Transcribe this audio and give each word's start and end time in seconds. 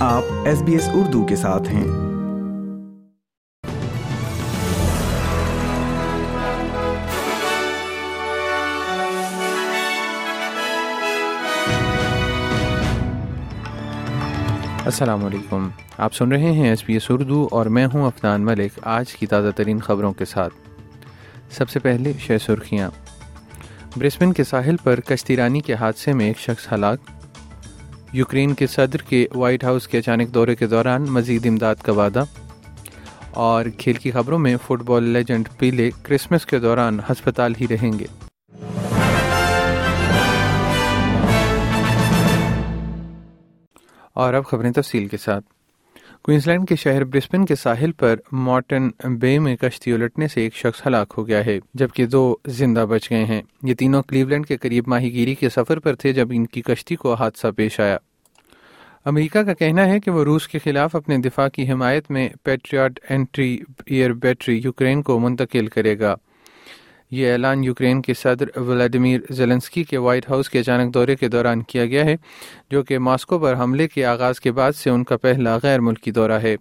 آپ 0.00 0.22
S 0.44 0.62
B 0.62 0.72
S 0.72 0.88
Urdu 0.92 1.26
کے 1.26 1.36
ساتھ 1.36 1.68
ہیں۔ 1.68 1.84
السلام 14.84 15.24
علیکم۔ 15.24 15.68
آپ 15.98 16.14
سن 16.14 16.32
رہے 16.32 16.52
ہیں 16.52 16.68
ایس 16.68 16.84
بی 16.86 16.92
ایس 16.92 17.06
اردو 17.10 17.48
اور 17.50 17.66
میں 17.66 17.86
ہوں 17.94 18.06
افنان 18.06 18.44
ملک 18.44 18.72
آج 18.82 19.14
کی 19.14 19.26
تازہ 19.26 19.50
ترین 19.50 19.78
خبروں 19.78 20.12
کے 20.12 20.24
ساتھ۔ 20.24 20.54
سب 21.50 21.68
سے 21.68 21.78
پہلے 21.78 22.12
شہ 22.18 22.32
سرخیاں۔ 22.46 22.90
برسبن 23.96 24.32
کے 24.32 24.44
ساحل 24.44 24.76
پر 24.76 25.00
کشتی 25.00 25.36
رانی 25.36 25.60
کے 25.60 25.74
حادثے 25.74 26.12
میں 26.12 26.26
ایک 26.26 26.38
شخص 26.38 26.72
ہلاک۔ 26.72 26.98
یوکرین 28.12 28.54
کے 28.54 28.66
صدر 28.66 28.96
کے 28.96 29.26
وائٹ 29.34 29.64
ہاؤس 29.64 29.88
کے 29.88 29.98
اچانک 29.98 30.34
دورے 30.34 30.54
کے 30.54 30.66
دوران 30.66 31.02
مزید 31.02 31.46
امداد 31.46 31.74
کا 31.76 31.92
وعدہ 31.92 32.24
اور 33.30 33.64
کھیل 33.78 33.94
کی 33.94 34.10
خبروں 34.10 34.38
میں 34.38 34.56
فٹ 34.66 34.82
بال 34.82 35.04
لیجنڈ 35.04 35.48
پیلے 35.58 35.90
کرسمس 36.02 36.46
کے 36.46 36.58
دوران 36.58 36.98
ہسپتال 37.10 37.52
ہی 37.60 37.66
رہیں 37.70 37.98
گے۔ 37.98 38.06
اور 44.14 44.34
اب 44.34 44.44
خبریں 44.44 44.72
تفصیل 44.72 45.08
کے 45.08 45.16
ساتھ۔ 45.16 45.57
کوئنس 46.22 46.46
لینڈ 46.46 46.68
کے 46.68 46.76
شہر 46.76 47.04
برسبن 47.04 47.46
کے 47.46 47.54
ساحل 47.54 47.92
پر 47.92 48.16
مارٹن 48.32 48.88
بے 49.04 49.38
میں 49.38 49.56
کشتی 49.56 49.92
الٹنے 49.92 50.28
سے 50.28 50.40
ایک 50.40 50.54
شخص 50.54 50.86
ہلاک 50.86 51.14
ہو 51.18 51.26
گیا 51.26 51.46
ہے، 51.46 51.58
جبکہ 51.74 52.06
دو 52.06 52.36
زندہ 52.46 52.86
بچ 52.88 53.10
گئے 53.10 53.24
ہیں۔ 53.24 53.42
یہ 53.62 53.74
تینوں 53.74 54.02
کلیولینڈ 54.02 54.46
کے 54.46 54.56
قریب 54.56 54.88
ماہی 54.88 55.12
گیری 55.12 55.34
کے 55.34 55.48
سفر 55.48 55.78
پر 55.78 55.94
تھے 55.94 56.12
جب 56.12 56.28
ان 56.30 56.46
کی 56.46 56.62
کشتی 56.62 56.96
کو 56.96 57.14
حادثہ 57.14 57.46
پیش 57.56 57.80
آیا۔ 57.80 57.96
امریکہ 59.04 59.42
کا 59.42 59.54
کہنا 59.54 59.86
ہے 59.86 60.00
کہ 60.00 60.10
وہ 60.10 60.24
روس 60.24 60.48
کے 60.48 60.58
خلاف 60.58 60.96
اپنے 60.96 61.18
دفاع 61.18 61.48
کی 61.48 61.70
حمایت 61.70 62.10
میں 62.10 62.28
Patriot 62.42 63.00
anti 63.08 63.58
air 63.86 64.12
battery 64.12 64.60
Ukraine 64.64 65.02
کو 65.02 65.18
منتقل 65.18 65.66
کرے 65.66 65.98
گا۔ 65.98 66.14
یہ 67.10 67.32
اعلان 67.32 67.64
یوکرین 67.64 68.02
کے 68.02 68.14
صدر 68.14 68.58
ولادیمیر 68.58 69.20
زیلنسکی 69.30 69.84
کے 69.84 69.98
وائٹ 69.98 70.30
ہاؤس 70.30 70.50
کے 70.50 70.58
اچانک 70.58 70.94
دورے 70.94 71.16
کے 71.16 71.28
دوران 71.28 71.62
کیا 71.62 71.86
گیا 71.86 72.04
ہے، 72.04 72.16
جو 72.70 72.82
کہ 72.82 72.98
ماسکو 72.98 73.38
پر 73.38 73.58
حملے 73.58 73.88
کے 73.88 74.04
آغاز 74.04 74.40
کے 74.40 74.52
بعد 74.52 74.72
سے 74.72 74.90
ان 74.90 75.04
کا 75.04 75.16
پہلا 75.16 75.58
غیر 75.62 75.80
ملکی 75.80 76.10
دورہ 76.10 76.32
ہے۔ 76.32 76.56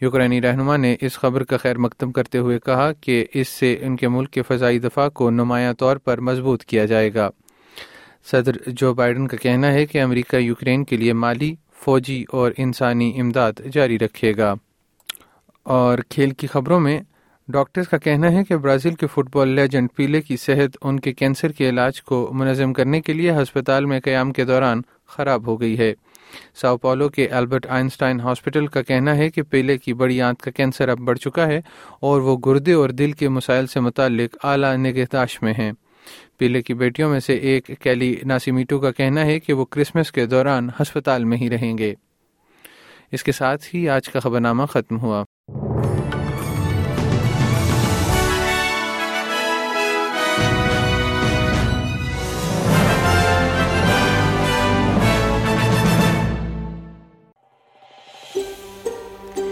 یوکرینی 0.00 0.42
رہنما 0.42 0.76
نے 0.76 0.96
اس 1.00 1.12
خبر 1.12 1.44
کا 1.44 1.56
خیر 1.56 1.78
مقدم 1.78 2.12
کرتے 2.12 2.38
ہوئے 2.38 2.58
کہا 2.58 2.92
کہ 2.92 3.24
اس 3.34 3.48
سے 3.48 3.76
ان 3.80 3.96
کے 3.96 4.08
ملک 4.08 4.30
کے 4.30 4.42
فضائی 4.42 4.78
دفاع 4.78 5.08
کو 5.08 5.30
نمایاں 5.30 5.72
طور 5.72 5.96
پر 5.96 6.20
مضبوط 6.20 6.64
کیا 6.64 6.84
جائے 6.84 7.14
گا۔ 7.14 7.30
صدر 8.30 8.52
جو 8.66 8.94
بائیڈن 8.94 9.28
کا 9.28 9.36
کہنا 9.36 9.72
ہے 9.72 9.86
کہ 9.86 10.02
امریکہ 10.02 10.36
یوکرین 10.36 10.84
کے 10.84 10.96
لیے 10.96 11.12
مالی، 11.12 11.54
فوجی 11.74 12.24
اور 12.28 12.52
انسانی 12.56 13.20
امداد 13.20 13.52
جاری 13.72 13.98
رکھے 13.98 14.36
گا۔ 14.36 14.54
اور 15.62 15.98
کھیل 16.08 16.30
کی 16.30 16.46
خبروں 16.46 16.80
میں 16.80 17.00
ڈاکٹرز 17.48 17.88
کا 17.88 17.98
کہنا 17.98 18.32
ہے 18.32 18.44
کہ 18.44 18.56
برازیل 18.56 18.94
کے 18.94 19.06
فٹ 19.06 19.36
بال 19.36 19.48
لیجنڈ 19.48 19.88
پیلے 19.96 20.22
کی 20.22 20.36
صحت 20.36 20.76
ان 20.82 21.00
کے 21.00 21.12
کینسر 21.12 21.52
کے 21.52 21.68
علاج 21.68 22.02
کو 22.02 22.30
منظم 22.32 22.72
کرنے 22.72 23.00
کے 23.00 23.12
لیے 23.12 23.30
ہسپتال 23.30 23.84
میں 23.84 24.00
قیام 24.00 24.32
کے 24.32 24.44
دوران 24.44 24.82
خراب 25.06 25.46
ہو 25.46 25.60
گئی 25.60 25.78
ہے۔ 25.78 25.94
ساؤ 26.54 26.76
پولو 26.76 27.08
کے 27.08 27.28
البرٹ 27.28 27.66
آئنسٹائن 27.66 28.20
ہاسپٹل 28.20 28.66
کا 28.66 28.82
کہنا 28.82 29.16
ہے 29.16 29.30
کہ 29.30 29.42
پیلے 29.42 29.78
کی 29.78 29.92
بڑی 29.92 30.22
آنت 30.22 30.40
کا 30.40 30.50
کینسر 30.50 30.88
اب 30.88 30.98
بڑھ 30.98 31.18
چکا 31.18 31.46
ہے 31.46 31.60
اور 32.00 32.20
وہ 32.20 32.36
گردے 32.46 32.72
اور 32.72 32.90
دل 32.90 33.12
کے 33.12 33.28
مسائل 33.28 33.66
سے 33.66 33.80
متعلق 33.80 34.36
اعلیٰ 34.42 34.76
نگہداشت 34.76 35.42
میں 35.42 35.54
ہیں۔ 35.58 35.72
پیلے 36.38 36.62
کی 36.62 36.74
بیٹیوں 36.74 37.10
میں 37.10 37.20
سے 37.20 37.34
ایک 37.34 37.70
کیلی 37.80 38.14
ناسیمیٹو 38.24 38.78
کا 38.78 38.90
کہنا 38.90 39.24
ہے 39.26 39.40
کہ 39.40 39.52
وہ 39.52 39.64
کرسمس 39.64 40.12
کے 40.12 40.26
دوران 40.26 40.68
ہسپتال 40.82 41.24
میں 41.24 41.38
ہی 41.38 41.50
رہیں 41.50 41.78
گے۔ 41.78 41.94
اس 43.12 43.24
کے 43.24 43.32
ساتھ 43.32 43.74
ہی 43.74 43.88
آج 43.88 44.08
کا 44.08 44.20
خبر 44.20 44.40
نامہ 44.40 44.62
ختم 44.64 44.98
ہوا۔ 44.98 45.24